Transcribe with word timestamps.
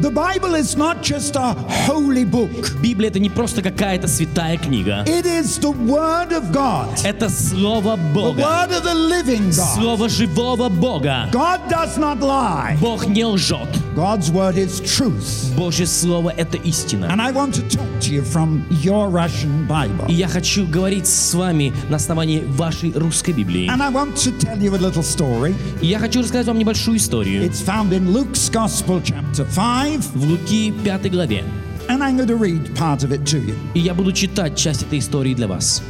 The 0.00 0.10
Bible 0.10 0.54
is 0.54 0.76
not 0.76 1.02
just 1.02 1.36
a 1.36 1.54
holy 1.86 2.24
book. 2.24 2.70
Библия 2.82 3.08
это 3.08 3.18
не 3.18 3.30
просто 3.30 3.62
какая-то 3.62 4.06
святая 4.08 4.58
книга. 4.58 5.02
It 5.06 5.24
is 5.24 5.58
the 5.58 5.72
Word 5.72 6.32
of 6.32 6.52
God, 6.52 6.88
Это 7.02 7.30
Слово 7.30 7.96
the 7.96 8.12
Бога. 8.12 8.40
Word 8.42 8.72
of 8.72 8.84
the 8.84 8.94
living 8.94 9.48
God. 9.48 9.78
Слово 9.78 10.08
живого 10.08 10.68
Бога. 10.68 11.28
God 11.32 11.60
does 11.70 11.96
not 11.96 12.20
lie. 12.20 12.76
Бог 12.80 13.06
не 13.06 13.24
лжет. 13.24 13.68
God's 13.95 14.31
Word 14.31 14.55
is 14.57 14.79
truth. 14.81 15.53
Божье 15.55 15.85
Слово — 15.85 16.37
это 16.37 16.57
истина. 16.57 17.05
And 17.05 17.21
I 17.21 17.31
want 17.31 17.53
to 17.55 17.61
talk 17.69 17.87
to 18.01 18.11
you 18.13 18.23
from 18.23 18.63
your 18.81 19.09
Russian 19.09 19.67
Bible. 19.67 20.07
И 20.09 20.13
я 20.13 20.27
хочу 20.27 20.65
говорить 20.65 21.07
с 21.07 21.33
вами 21.33 21.73
на 21.89 21.97
основании 21.97 22.43
вашей 22.45 22.91
русской 22.93 23.31
Библии. 23.31 23.67
And 23.69 23.81
I 23.81 23.89
want 23.91 24.15
to 24.23 24.31
tell 24.39 24.57
you 24.59 24.73
a 24.75 24.79
little 24.79 25.03
story. 25.03 25.55
И 25.81 25.87
я 25.87 25.99
хочу 25.99 26.19
рассказать 26.21 26.47
вам 26.47 26.57
небольшую 26.57 26.97
историю. 26.97 27.43
It's 27.45 27.61
found 27.61 27.91
in 27.91 28.11
Luke's 28.13 28.49
Gospel, 28.49 29.01
chapter 29.03 29.45
5, 29.45 29.99
В 30.13 30.25
Луки 30.25 30.71
5 30.83 31.09
главе. 31.11 31.43
and 31.89 32.01
I'm 32.03 32.15
going 32.15 32.27
to 32.27 32.35
read 32.37 32.73
part 32.75 33.03
of 33.03 33.11
it 33.11 33.25
to 33.25 33.39
you. 33.39 33.55
И 33.73 33.79
я 33.79 33.93
буду 33.93 34.11
читать 34.13 34.55
часть 34.55 34.83
этой 34.83 34.99
истории 34.99 35.33
для 35.33 35.47
вас. 35.47 35.81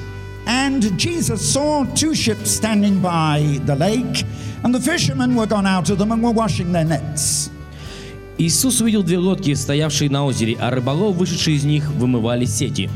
And 0.48 0.98
Jesus 0.98 1.42
saw 1.42 1.86
two 1.94 2.16
ships 2.16 2.50
standing 2.50 3.00
by 3.00 3.60
the 3.68 3.76
lake, 3.76 4.26
and 4.64 4.74
the 4.74 4.80
fishermen 4.80 5.36
were 5.36 5.46
gone 5.46 5.68
out 5.68 5.92
of 5.92 6.00
them 6.00 6.12
and 6.12 6.24
were 6.24 6.32
washing 6.32 6.72
their 6.72 6.84
nets. 6.86 7.52
Иисус 8.39 8.81
увидел 8.81 9.03
две 9.03 9.19
лодки, 9.19 9.55
стоявшие 9.55 10.11
на 10.11 10.27
озере, 10.27 10.57
а 10.61 10.71
рыболов, 10.71 11.17
вышедшие 11.17 11.57
из 11.57 11.65
них, 11.65 11.91
вымывали 11.91 12.45
сети. 12.45 12.91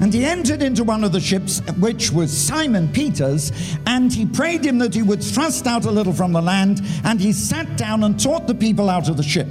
And 0.00 0.14
he 0.14 0.24
entered 0.24 0.62
into 0.62 0.82
one 0.82 1.04
of 1.04 1.12
the 1.12 1.20
ships, 1.20 1.60
which 1.78 2.10
was 2.10 2.30
Simon 2.30 2.88
Peter's, 2.88 3.52
and 3.86 4.10
he 4.10 4.24
prayed 4.24 4.64
him 4.64 4.78
that 4.78 4.94
he 4.94 5.02
would 5.02 5.22
thrust 5.22 5.66
out 5.66 5.84
a 5.84 5.90
little 5.90 6.14
from 6.14 6.32
the 6.32 6.40
land, 6.40 6.80
and 7.04 7.20
he 7.20 7.32
sat 7.32 7.76
down 7.76 8.02
and 8.02 8.18
taught 8.18 8.46
the 8.46 8.54
people 8.54 8.88
out 8.88 9.08
of 9.10 9.18
the 9.18 9.22
ship. 9.22 9.46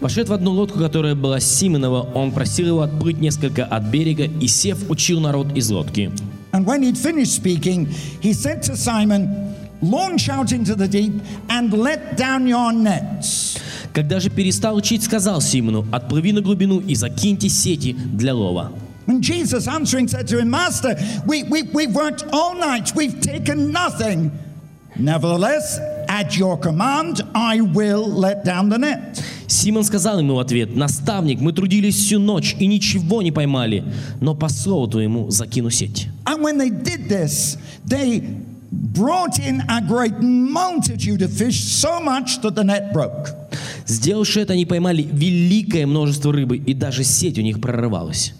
Вошед 0.00 0.28
в 0.28 0.32
одну 0.32 0.52
лодку, 0.52 0.78
которая 0.78 1.14
была 1.14 1.40
Симонова, 1.40 2.02
он 2.14 2.32
просил 2.32 2.66
его 2.68 2.82
отплыть 2.82 3.18
несколько 3.18 3.64
от 3.64 3.84
берега 3.84 4.24
и, 4.24 4.46
сев, 4.46 4.88
учил 4.88 5.20
народ 5.20 5.52
из 5.56 5.68
лодки. 5.70 6.10
And 6.52 6.64
when 6.64 6.82
he'd 6.82 6.96
finished 6.96 7.34
speaking, 7.34 7.86
he 8.20 8.32
said 8.32 8.62
to 8.62 8.76
Simon, 8.76 9.52
Launch 9.82 10.28
out 10.28 10.52
into 10.52 10.76
the 10.76 10.86
deep 10.86 11.12
and 11.48 11.72
let 11.72 12.16
down 12.16 12.46
your 12.46 12.72
nets. 12.72 13.58
Когда 13.92 14.20
же 14.20 14.30
перестал 14.30 14.76
учить, 14.76 15.02
сказал 15.02 15.40
Симону, 15.40 15.86
«Отплыви 15.92 16.32
на 16.32 16.40
глубину 16.40 16.80
и 16.80 16.94
закиньте 16.94 17.48
сети 17.48 17.92
для 17.92 18.34
лова». 18.34 18.72
And 19.06 19.20
Jesus 19.20 19.66
answering 19.66 20.06
said 20.06 20.28
to 20.28 20.38
him, 20.38 20.48
Master, 20.48 20.96
we, 21.26 21.42
we, 21.44 21.64
we've 21.74 21.94
worked 21.94 22.24
all 22.32 22.54
night, 22.54 22.92
we've 22.94 23.20
taken 23.20 23.72
nothing. 23.72 24.30
Nevertheless, 24.96 25.80
at 26.08 26.36
your 26.36 26.56
command, 26.56 27.22
I 27.34 27.60
will 27.60 28.06
let 28.06 28.44
down 28.44 28.68
the 28.68 28.78
net. 28.78 29.22
Симон 29.48 29.84
сказал 29.84 30.20
ему 30.20 30.36
в 30.36 30.38
ответ, 30.38 30.76
«Наставник, 30.76 31.40
мы 31.40 31.52
трудились 31.52 31.96
всю 31.96 32.18
ночь 32.18 32.56
и 32.58 32.66
ничего 32.66 33.22
не 33.22 33.32
поймали, 33.32 33.84
но 34.20 34.34
по 34.34 34.48
слову 34.48 34.86
твоему 34.86 35.30
закину 35.30 35.70
сеть». 35.70 36.08
And 36.24 36.42
when 36.42 36.56
they 36.56 36.70
did 36.70 37.08
this, 37.08 37.58
they 37.84 38.22
brought 38.70 39.38
in 39.38 39.62
a 39.68 39.80
great 39.80 40.20
multitude 40.20 41.22
of 41.22 41.32
fish, 41.32 41.60
so 41.64 42.00
much 42.00 42.40
that 42.42 42.54
the 42.54 42.64
net 42.64 42.92
broke. 42.92 43.41
Сделавши 43.86 44.40
это, 44.40 44.52
они 44.52 44.66
поймали 44.66 45.02
великое 45.10 45.86
множество 45.86 46.32
рыбы, 46.32 46.56
и 46.56 46.74
даже 46.74 47.04
сеть 47.04 47.38
у 47.38 47.42
них 47.42 47.60
прорывалась. 47.60 48.34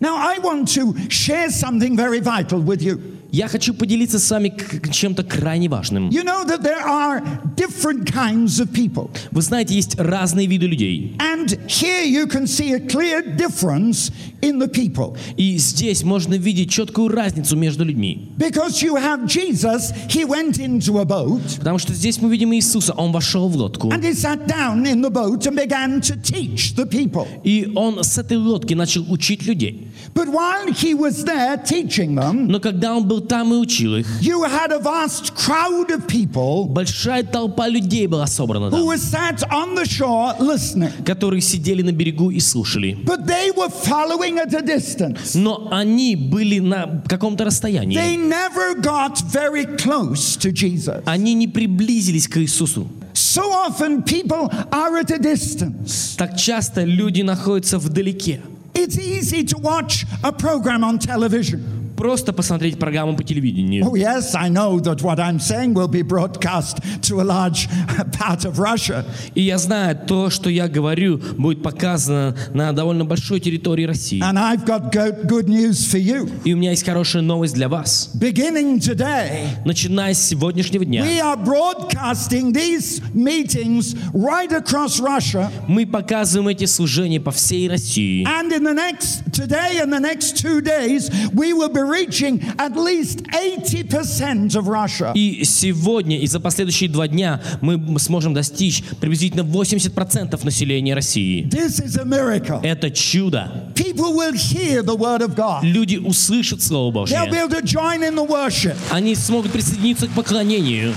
Now, 0.00 0.16
I 0.16 0.38
want 0.38 0.68
to 0.74 0.94
share 1.08 1.50
something 1.50 1.96
very 1.96 2.20
vital 2.20 2.60
with 2.60 2.82
you. 2.82 3.00
Я 3.30 3.48
хочу 3.48 3.74
поделиться 3.74 4.18
с 4.18 4.30
вами 4.30 4.54
чем-то 4.90 5.22
крайне 5.22 5.68
важным. 5.68 6.08
You 6.08 6.24
know 6.24 6.46
that 6.46 6.62
there 6.62 6.82
are 6.82 7.22
different 7.56 8.06
kinds 8.06 8.58
of 8.58 8.72
people. 8.72 9.10
Вы 9.30 9.42
знаете, 9.42 9.74
есть 9.74 9.96
разные 9.98 10.46
виды 10.46 10.66
людей. 10.66 11.14
And 11.18 11.37
here 11.68 12.02
you 12.02 12.26
can 12.26 12.46
see 12.46 12.74
a 12.74 12.80
clear 12.80 13.22
difference 13.22 14.10
in 14.40 14.58
the 14.58 14.68
people. 14.68 15.16
И 15.36 15.56
здесь 15.58 16.02
можно 16.02 16.34
видеть 16.34 16.70
четкую 16.70 17.08
разницу 17.08 17.56
между 17.56 17.84
людьми. 17.84 18.30
Because 18.36 18.82
you 18.82 18.96
have 18.96 19.26
Jesus, 19.26 19.92
he 20.08 20.24
went 20.24 20.58
into 20.58 20.98
a 20.98 21.04
boat 21.04 21.40
Потому 21.58 21.78
что 21.78 21.92
здесь 21.94 22.20
мы 22.20 22.30
видим 22.30 22.52
Иисуса. 22.54 22.92
Он 22.94 23.12
вошел 23.12 23.48
в 23.48 23.56
лодку. 23.56 23.90
and 23.90 24.02
he 24.02 24.12
sat 24.14 24.46
down 24.46 24.86
in 24.86 25.00
the 25.02 25.10
boat 25.10 25.46
and 25.46 25.56
began 25.56 26.00
to 26.00 26.16
teach 26.16 26.74
the 26.76 26.86
people. 26.86 27.26
И 27.44 27.70
он 27.74 28.02
с 28.02 28.18
этой 28.18 28.36
лодки 28.36 28.74
начал 28.74 29.04
учить 29.10 29.44
людей. 29.44 29.87
But 30.14 30.28
while 30.28 30.66
he 30.72 30.94
was 30.94 31.24
there 31.24 31.56
teaching 31.62 32.14
them, 32.14 32.46
Но 32.48 32.60
когда 32.60 32.94
он 32.96 33.06
был 33.06 33.20
там 33.20 33.52
и 33.52 33.56
учил 33.56 33.96
их, 33.96 34.06
you 34.20 34.42
had 34.44 34.72
a 34.72 34.78
vast 34.78 35.34
crowd 35.34 35.90
of 35.90 36.06
people 36.06 36.66
большая 36.68 37.22
толпа 37.22 37.68
людей 37.68 38.06
была 38.06 38.26
собрана 38.26 38.66
who 38.68 38.70
там, 38.70 38.86
were 38.86 38.96
sat 38.98 39.42
on 39.50 39.74
the 39.74 39.84
shore 39.84 40.34
listening. 40.40 40.90
которые 41.04 41.40
сидели 41.40 41.82
на 41.82 41.92
берегу 41.92 42.30
и 42.30 42.40
слушали. 42.40 42.96
But 43.04 43.26
they 43.26 43.50
were 43.56 43.70
following 43.70 44.38
at 44.38 44.54
a 44.54 44.62
distance. 44.62 45.34
Но 45.34 45.68
они 45.70 46.16
были 46.16 46.58
на 46.58 47.02
каком-то 47.08 47.44
They 47.44 47.46
расстоянии. 47.46 47.96
never 48.16 48.74
got 48.80 49.20
very 49.32 49.64
close 49.76 50.36
to 50.38 50.50
Jesus. 50.52 51.02
Они 51.06 51.34
не 51.34 51.48
приблизились 51.48 52.26
к 52.28 52.36
Иисусу. 52.38 52.88
So 53.14 53.42
often 53.52 54.02
people 54.04 54.48
are 54.70 54.96
at 54.96 55.10
a 55.10 55.18
distance. 55.18 56.14
Так 56.16 56.36
часто 56.36 56.84
люди 56.84 57.22
находятся 57.22 57.78
вдалеке. 57.78 58.40
It's 58.74 58.98
easy 58.98 59.44
to 59.44 59.58
watch 59.58 60.04
a 60.22 60.32
program 60.32 60.84
on 60.84 60.98
television. 60.98 61.77
Просто 61.98 62.32
посмотреть 62.32 62.78
программу 62.78 63.16
по 63.16 63.22
телевидению. 63.24 63.84
Oh, 63.84 63.94
yes, 63.94 64.34
I 64.34 64.48
know 64.48 64.78
that 64.80 65.02
what 65.02 65.18
I'm 65.18 65.38
saying 65.40 65.74
will 65.74 65.88
be 65.88 66.02
broadcast 66.02 66.78
to 67.02 67.20
a 67.20 67.24
large 67.24 67.68
part 68.18 68.44
of 68.44 68.58
Russia. 68.58 69.04
И 69.34 69.42
я 69.42 69.58
знаю, 69.58 69.98
то, 70.06 70.30
что 70.30 70.48
я 70.48 70.68
говорю, 70.68 71.18
будет 71.36 71.62
показано 71.62 72.36
на 72.54 72.72
довольно 72.72 73.04
большой 73.04 73.40
территории 73.40 73.84
России. 73.84 74.20
And 74.22 74.38
I've 74.38 74.64
got 74.64 74.92
go- 74.92 75.12
good 75.26 75.48
news 75.48 75.84
for 75.84 75.98
you. 76.00 76.30
И 76.44 76.54
у 76.54 76.56
меня 76.56 76.70
есть 76.70 76.84
хорошая 76.84 77.22
новость 77.22 77.54
для 77.54 77.68
вас. 77.68 78.10
Beginning 78.14 78.78
today, 78.78 79.48
Начиная 79.64 80.14
с 80.14 80.22
сегодняшнего 80.22 80.84
дня, 80.84 81.02
we 81.04 81.20
are 81.20 81.36
broadcasting 81.36 82.52
these 82.52 83.02
meetings 83.14 83.96
right 84.12 84.52
across 84.52 85.00
Russia. 85.00 85.50
мы 85.66 85.86
показываем 85.86 86.48
эти 86.48 86.64
служения 86.66 87.20
по 87.20 87.30
всей 87.30 87.68
России. 87.68 88.24
And 88.26 88.52
in 88.52 88.62
the 88.62 88.74
next, 88.74 89.22
today 89.32 89.78
and 89.82 89.92
the 89.92 90.00
next 90.00 90.36
two 90.36 90.60
days, 90.60 91.10
we 91.32 91.52
will 91.52 91.68
be 91.72 91.80
reaching 91.90 92.42
at 92.58 92.76
least 92.76 93.22
80% 93.32 94.54
of 94.56 94.66
Russia. 94.68 95.12
И 95.14 95.44
сегодня 95.44 96.18
и 96.18 96.26
за 96.26 96.40
последующие 96.40 96.88
два 96.88 97.08
дня 97.08 97.40
мы 97.60 97.98
сможем 97.98 98.34
достичь 98.34 98.82
приблизительно 99.00 99.42
80% 99.42 100.44
населения 100.44 100.94
России. 100.94 101.48
This 101.48 101.80
is 101.80 101.96
a 101.98 102.04
miracle. 102.04 102.60
Это 102.62 102.90
чудо. 102.90 103.72
People 103.74 104.14
will 104.14 104.32
hear 104.34 104.82
the 104.82 104.96
word 104.96 105.22
of 105.22 105.34
God. 105.34 105.62
Люди 105.62 105.96
услышат 105.96 106.62
Слово 106.62 107.06
They'll 107.06 107.26
be 107.26 107.30
Божье. 107.30 107.44
able 107.44 107.48
to 107.50 107.62
join 107.62 108.02
in 108.02 108.14
the 108.14 108.26
worship. 108.26 108.76
Они 108.90 109.14
смогут 109.14 109.52
присоединиться 109.52 110.06
к 110.06 110.10
поклонению. 110.10 110.94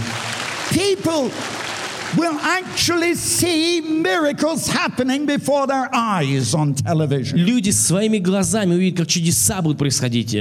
People 0.71 1.31
will 2.17 2.37
actually 2.41 3.13
see 3.15 3.81
miracles 3.81 4.67
happening 4.67 5.25
before 5.25 5.67
their 5.67 5.89
eyes 5.93 6.53
on 6.53 6.73
television. 6.73 7.37
Люди 7.37 7.71
своими 7.71 8.17
глазами 8.19 8.75
увидят, 8.75 8.99
как 8.99 9.07
чудеса 9.07 9.61
будут 9.61 9.77
происходить. 9.77 10.35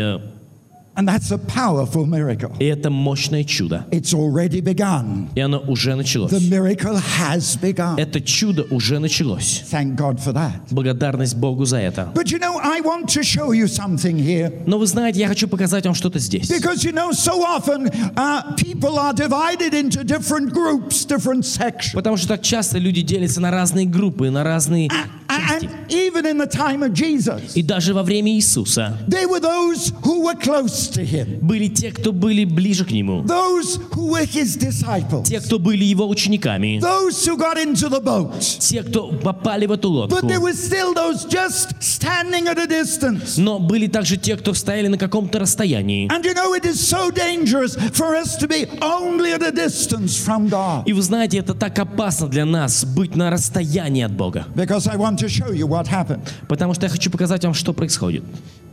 э, 0.99 0.99
And 0.99 1.05
that's 1.05 1.31
a 1.31 1.37
powerful 1.37 2.05
miracle. 2.05 2.55
И 2.57 2.65
это 2.65 2.89
мощное 2.89 3.43
чудо. 3.43 3.85
It's 3.91 4.13
already 4.13 4.61
begun. 4.61 5.27
И 5.35 5.41
оно 5.41 5.59
уже 5.67 5.93
началось. 5.95 6.31
The 6.31 6.49
miracle 6.49 6.97
has 7.19 7.57
begun. 7.59 7.99
Это 7.99 8.21
чудо 8.21 8.65
уже 8.71 8.99
началось. 8.99 9.63
Thank 9.69 9.95
God 9.97 10.23
for 10.23 10.31
that. 10.31 10.61
Благодарность 10.71 11.35
Богу 11.35 11.65
за 11.65 11.77
это. 11.79 12.11
But 12.15 12.31
you 12.31 12.39
know, 12.39 12.57
I 12.63 12.79
want 12.79 13.09
to 13.09 13.23
show 13.23 13.51
you 13.51 13.67
something 13.67 14.17
here. 14.17 14.53
Но 14.65 14.77
вы 14.77 14.87
знаете, 14.87 15.19
я 15.19 15.27
хочу 15.27 15.49
показать 15.49 15.85
вам 15.85 15.95
что-то 15.95 16.19
здесь. 16.19 16.49
Because 16.49 16.85
you 16.85 16.93
know, 16.93 17.11
so 17.11 17.43
often 17.43 17.89
uh, 18.15 18.55
people 18.55 18.97
are 18.97 19.13
divided 19.13 19.73
into 19.73 20.05
different 20.05 20.53
groups, 20.53 21.03
different 21.05 21.43
sections. 21.43 21.93
Потому 21.93 22.15
что 22.15 22.29
так 22.29 22.41
часто 22.41 22.77
люди 22.77 23.01
делятся 23.01 23.41
на 23.41 23.51
разные 23.51 23.85
группы, 23.85 24.29
на 24.29 24.45
разные 24.45 24.87
части. 24.87 25.09
And 25.27 25.69
even 25.89 26.25
in 26.25 26.37
the 26.37 26.47
time 26.47 26.83
of 26.83 26.93
Jesus, 26.93 27.53
И 27.55 27.61
даже 27.61 27.93
во 27.93 28.03
время 28.03 28.31
Иисуса 28.31 28.97
they 29.09 29.25
were 29.25 29.41
those 29.41 29.91
who 30.03 30.23
were 30.23 30.35
close 30.35 30.85
to 30.89 31.03
him, 31.05 31.39
были 31.41 31.67
те, 31.67 31.91
кто 31.91 32.11
были 32.11 32.45
ближе 32.45 32.85
к 32.85 32.91
Нему. 32.91 33.23
those 33.23 33.77
who 33.93 34.09
were 34.11 34.25
his 34.25 34.55
disciples, 34.57 35.27
Те, 35.27 35.39
кто 35.39 35.59
были 35.59 35.83
Его 35.83 36.07
учениками. 36.09 36.79
those 36.79 37.25
who 37.25 37.37
got 37.37 37.57
into 37.57 37.89
the 37.89 38.01
boat. 38.01 38.39
Те, 38.59 38.83
кто 38.83 39.09
попали 39.09 39.65
в 39.65 39.71
эту 39.71 39.89
лодку. 39.89 40.15
But 40.17 40.27
there 40.27 40.39
were 40.41 40.53
still 40.53 40.93
those 40.93 41.25
just 41.25 41.75
standing 41.81 42.47
at 42.47 42.57
a 42.57 42.67
distance. 42.67 43.37
Но 43.37 43.59
были 43.59 43.87
также 43.87 44.17
те, 44.17 44.35
кто 44.37 44.53
стояли 44.53 44.87
на 44.87 44.97
каком-то 44.97 45.39
расстоянии. 45.39 46.07
And 46.09 46.23
you 46.23 46.33
know, 46.33 46.53
it 46.53 46.65
is 46.65 46.75
so 46.79 47.11
dangerous 47.11 47.75
for 47.93 48.15
us 48.15 48.37
to 48.37 48.47
be 48.47 48.67
only 48.81 49.33
at 49.33 49.41
a 49.43 49.51
distance 49.51 50.15
from 50.17 50.49
God. 50.49 50.83
И 50.85 50.93
вы 50.93 51.01
знаете, 51.01 51.37
это 51.39 51.53
так 51.53 51.77
опасно 51.79 52.27
для 52.27 52.45
нас 52.45 52.85
быть 52.85 53.15
на 53.15 53.29
расстоянии 53.29 54.03
от 54.03 54.11
Бога. 54.13 54.45
Because 54.55 54.87
I 54.87 54.97
want 54.97 55.17
to 55.19 55.27
show 55.27 55.51
you 55.51 55.67
what 55.67 55.87
happened. 55.87 56.21
Потому 56.47 56.73
что 56.73 56.85
я 56.85 56.89
хочу 56.89 57.09
показать 57.09 57.43
вам, 57.43 57.53
что 57.53 57.73
происходит. 57.73 58.23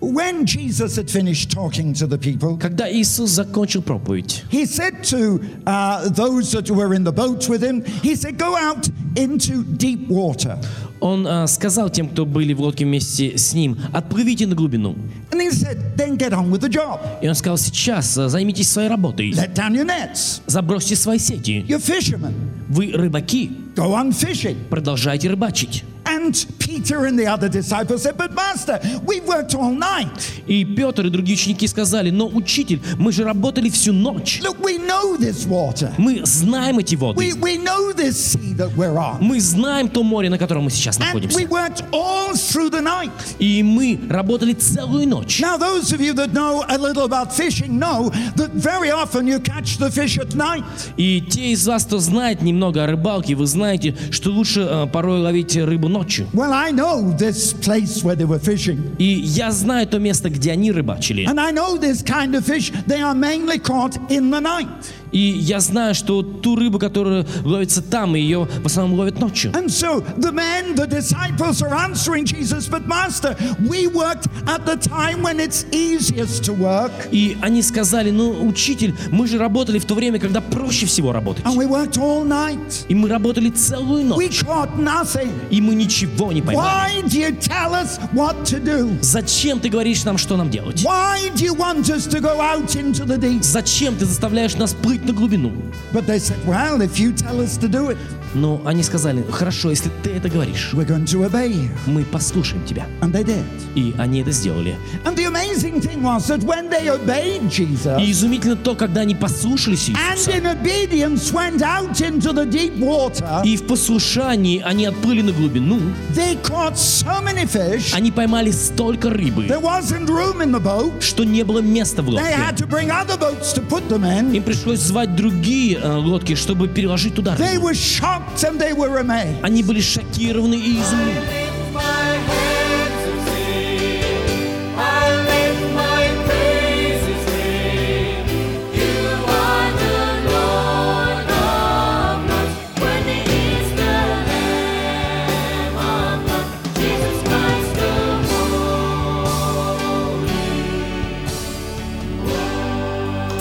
When 0.01 0.45
Jesus 0.45 0.97
had 0.97 1.09
finished 1.09 1.51
talking 1.51 1.95
to 1.98 2.08
the 2.08 2.18
people, 2.18 2.58
Когда 2.60 2.92
Иисус 2.92 3.32
закончил 3.32 3.82
проповедь, 3.82 4.44
he 4.52 4.66
said 4.66 5.04
to 5.04 5.42
uh, 5.66 6.10
those 6.10 6.52
that 6.52 6.70
were 6.70 6.94
in 6.94 7.04
the 7.04 7.12
boat 7.12 7.48
with 7.50 7.62
him, 7.62 7.84
he 8.04 8.16
said, 8.16 8.38
Go 8.38 8.56
out 8.56 8.90
into 9.16 9.64
deep 9.78 10.08
water. 10.08 10.58
Он 11.00 11.28
а, 11.28 11.48
сказал 11.48 11.90
тем, 11.90 12.10
кто 12.10 12.26
были 12.26 12.54
в 12.54 12.62
лодке 12.62 12.86
вместе 12.86 13.38
с 13.38 13.54
ним, 13.54 13.78
отплывите 13.94 14.48
на 14.48 14.56
глубину. 14.56 14.96
And 15.32 15.42
he 15.42 15.52
said, 15.52 15.96
Then 15.96 16.18
get 16.18 16.34
on 16.34 16.50
with 16.50 16.62
the 16.62 16.70
job. 16.70 17.00
И 17.22 17.28
он 17.28 17.36
сказал, 17.36 17.58
сейчас 17.58 18.18
а, 18.18 18.30
займитесь 18.30 18.70
своей 18.70 18.90
работой. 18.90 19.32
Let 19.32 19.54
down 19.54 19.74
your 19.74 19.86
nets. 19.86 20.42
Забросьте 20.48 20.96
свои 20.96 21.20
сети. 21.20 21.66
You're 21.68 21.80
fishermen. 21.80 22.34
Вы 22.70 22.92
рыбаки. 22.94 23.52
Go 23.76 23.94
on 23.94 24.12
fishing. 24.12 24.58
Продолжайте 24.70 25.30
рыбачить. 25.30 25.84
And 26.07 26.35
Peter 26.59 27.07
and 27.07 27.17
the 27.17 27.29
other 27.29 27.49
disciples 27.49 28.03
said, 28.03 28.17
But 28.19 28.33
Master, 28.35 28.81
we 29.07 29.21
worked 29.21 29.55
all 29.55 29.71
night. 29.73 30.43
И 30.49 30.65
Петр 30.65 31.07
и 31.07 31.11
другие 31.11 31.37
ученики 31.37 31.69
сказали, 31.69 32.11
но, 32.11 32.27
учитель, 32.27 32.81
мы 32.99 33.13
же 33.13 33.23
работали 33.23 33.69
всю 33.71 33.93
ночь. 33.93 34.41
Look, 34.43 34.59
we 34.61 34.79
know 34.79 35.17
this 35.17 35.47
water. 35.47 35.93
Мы 35.99 36.21
знаем 36.25 36.81
эти 36.81 36.97
We, 36.97 37.01
воды. 37.01 37.35
we 37.41 37.57
know 37.57 37.93
this 37.93 38.17
sea 38.17 38.53
that 38.55 38.75
we're 38.77 38.97
on. 38.99 39.19
Мы 39.23 39.41
знаем 39.41 39.89
то 39.89 40.03
море, 40.03 40.29
на 40.29 40.39
котором 40.39 40.65
мы 40.65 40.71
сейчас 40.71 40.97
And 40.99 41.07
находимся. 41.07 41.39
we 41.39 41.47
worked 41.47 41.85
all 41.93 42.35
through 42.35 42.71
the 42.71 42.83
night. 42.83 43.13
И 43.40 43.62
мы 43.64 44.00
работали 44.10 44.54
целую 44.54 45.08
ночь. 45.08 45.40
Now, 45.40 45.58
those 45.58 45.92
of 45.94 46.02
you 46.02 46.14
that 46.14 46.34
know 46.34 46.64
a 46.68 46.78
little 46.78 47.04
about 47.04 47.34
fishing 47.34 47.78
know 47.78 48.10
that 48.36 48.52
very 48.52 48.92
often 48.92 49.28
you 49.28 49.40
catch 49.40 49.78
the 49.78 49.92
fish 49.92 50.18
at 50.18 50.36
night. 50.36 50.64
И 50.98 51.22
те 51.22 51.52
из 51.52 51.68
вас, 51.68 51.86
кто 51.86 52.00
знает 52.00 52.42
немного 52.42 52.84
о 52.84 52.88
рыбалке, 52.88 53.36
вы 53.36 53.46
знаете, 53.46 53.96
что 54.12 54.32
лучше 54.32 54.62
э, 54.62 54.88
порой 54.88 55.20
ловить 55.22 55.56
рыбу 55.56 55.88
ночью. 55.88 56.28
Well, 56.34 56.52
I 56.52 56.72
know 56.72 57.16
this 57.18 57.54
place 57.54 58.04
where 58.04 58.16
they 58.16 58.26
were 58.26 58.40
fishing. 58.40 58.96
И 58.98 59.06
я 59.06 59.52
знаю 59.52 59.88
то 59.88 60.00
место, 60.00 60.30
где 60.30 60.52
они 60.52 60.72
рыбачили. 60.72 61.26
And 61.26 61.40
I 61.40 61.52
know 61.52 61.78
this 61.78 62.04
kind 62.04 62.36
of 62.36 62.46
fish, 62.46 62.72
they 62.88 63.02
are 63.02 63.16
mainly 63.16 63.60
caught 63.60 63.98
in 64.10 64.32
the 64.32 64.40
night. 64.40 64.68
И 65.12 65.20
я 65.20 65.60
знаю, 65.60 65.96
что 65.96 66.22
ту 66.22 66.56
рыбу, 66.56 66.80
которая 66.80 67.26
ловится 67.44 67.82
там, 67.82 68.16
ее 68.16 68.48
в 68.62 68.66
основном 68.66 68.98
ловят 69.00 69.20
ночью. 69.20 69.52
And 69.52 69.68
so 69.68 70.04
the 70.18 70.32
men, 70.32 70.76
the 70.76 70.88
disciples 70.88 71.62
are 71.62 71.74
answering 71.74 72.26
Jesus, 72.26 72.68
but 72.68 72.88
Master, 72.88 73.36
we 73.68 73.88
worked 73.88 74.28
at 74.48 74.66
the 74.66 74.76
time 74.78 75.22
when 75.24 75.40
it's 75.40 75.66
easiest 75.72 76.44
to 76.46 76.54
work. 76.54 76.92
И 77.12 77.38
они 77.42 77.62
сказали, 77.62 78.12
ну, 78.12 78.46
учитель, 78.48 78.94
мы 79.12 79.28
же 79.28 79.38
работали 79.38 79.80
в 79.80 79.86
то 79.86 79.96
время, 79.96 80.20
когда 80.20 80.42
проще 80.42 80.86
всего 80.86 81.12
работать. 81.12 81.46
And 81.46 81.56
we 81.56 81.66
worked 81.68 81.98
all 81.98 82.26
night. 82.26 82.86
И 82.90 82.96
мы 82.96 83.10
работали 83.10 83.50
целую 83.50 84.04
We 84.16 84.28
ночь. 84.28 84.44
caught 84.44 84.78
nothing. 84.78 85.30
И 85.50 85.62
мы 85.62 85.76
ничего 85.76 86.32
не 86.32 86.42
поймали. 86.42 86.68
Why 86.68 87.02
do 87.04 87.20
you 87.20 87.36
tell 87.40 87.74
us 87.74 88.00
what 88.14 88.44
to 88.46 88.60
do? 88.64 88.98
Зачем 89.02 89.60
ты 89.60 89.70
говоришь 89.70 90.04
нам, 90.04 90.18
что 90.18 90.38
нам 90.38 90.50
делать? 90.50 90.84
Why 90.84 91.30
do 91.36 91.44
you 91.46 91.56
want 91.56 91.90
us 91.90 92.08
to 92.08 92.20
go 92.20 92.40
out 92.42 92.76
into 92.76 93.06
the 93.06 93.18
deep? 93.18 93.44
Зачем 93.44 93.96
ты 93.96 94.06
заставляешь 94.06 94.56
нас 94.56 94.74
плыть 94.74 94.97
на 95.05 95.13
глубину? 95.13 95.53
But 95.93 96.07
they 96.07 96.19
said, 96.19 96.39
Well, 96.47 96.81
if 96.83 96.99
you 96.99 97.13
tell 97.13 97.41
us 97.41 97.57
to 97.59 97.69
do 97.69 97.91
it, 97.91 97.99
Но 98.38 98.62
они 98.66 98.84
сказали, 98.84 99.24
хорошо, 99.32 99.70
если 99.72 99.90
ты 100.04 100.12
это 100.12 100.30
говоришь, 100.30 100.72
we're 100.74 100.86
going 100.88 101.06
to 101.06 101.26
obey 101.26 101.50
you. 101.52 101.70
мы 101.88 102.04
послушаем 102.04 102.64
тебя. 102.66 102.86
And 103.02 103.12
they 103.12 103.24
did. 103.24 103.44
И 103.76 103.94
они 103.98 104.22
это 104.22 104.32
сделали. 104.32 104.78
And 105.06 105.16
the 105.16 105.26
amazing 105.26 105.82
thing 105.82 106.02
was 106.04 106.28
that 106.28 106.44
when 106.44 106.70
they 106.70 106.88
obeyed 106.90 107.50
Jesus 107.50 108.00
И 108.02 108.12
изумительно 108.12 108.56
то, 108.56 108.76
когда 108.76 109.02
они 109.02 109.16
послушались 109.16 109.90
and 109.90 109.98
Иисуса, 110.16 110.32
in 110.32 110.46
obedience 110.46 111.32
went 111.34 111.62
out 111.62 112.00
into 112.02 112.32
the 112.34 112.46
deep 112.50 112.78
water, 112.80 113.44
и 113.44 113.58
в 113.58 113.66
послушании 113.68 114.62
они 114.64 114.86
отплыли 114.86 115.22
на 115.22 115.32
глубину, 115.32 115.80
they 116.16 116.38
caught 116.44 116.76
so 116.78 117.22
many 117.24 117.46
fish, 117.46 117.94
они 117.94 118.12
поймали 118.12 118.52
столько 118.52 119.10
рыбы, 119.10 119.48
there 119.48 119.62
wasn't 119.62 120.08
room 120.08 120.42
in 120.44 120.52
the 120.52 120.62
boat. 120.62 121.02
что 121.02 121.24
не 121.24 121.44
было 121.44 121.60
места 121.60 122.02
в 122.02 122.08
They 122.10 122.14
лодке. 122.14 122.36
had 122.36 122.58
to 122.58 122.68
bring 122.68 122.90
other 122.92 123.18
boats 123.18 123.54
to 123.54 123.62
put 123.68 123.88
them 123.90 124.04
in. 124.04 124.36
Им 124.36 124.44
пришлось 124.44 124.80
звать 124.80 125.16
другие 125.16 125.78
э, 125.78 125.92
лодки, 125.94 126.36
чтобы 126.36 126.68
переложить 126.68 127.16
туда 127.16 127.36
They 127.36 127.56
рыбу. 127.56 127.70
were 127.70 127.74
shocked 127.74 128.27
and 128.45 128.61
they 128.61 128.73
were 128.73 128.99
amazed. 128.99 129.43
Они 129.45 129.63
были 129.63 129.81
шокированы 129.81 130.57
и 130.57 130.81
изумлены. 130.81 131.21
lift 131.21 131.73
my 131.73 131.81
hands 131.81 133.03
and 133.09 133.21
sing. 133.29 134.75
I 134.77 135.11
lift 135.31 135.63
my 135.75 136.09
praises 136.27 137.25
ring. 137.33 138.27
You 138.75 138.95
are 139.29 139.71
the 139.83 139.99
Lord 140.33 141.27
of 141.31 142.17
Lords. 142.31 142.55
Worthy 142.81 143.21
is 143.57 143.69
the 143.81 143.95
Lamb 144.29 145.77
of 145.77 146.17
God, 146.27 146.47
Jesus 146.75 147.19
Christ 147.29 147.71
the 147.79 147.93
Holy. 148.33 148.71